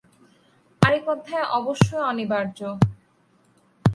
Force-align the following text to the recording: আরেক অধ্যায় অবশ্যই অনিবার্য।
আরেক 0.81 1.05
অধ্যায় 1.07 1.47
অবশ্যই 1.59 2.03
অনিবার্য। 2.11 2.59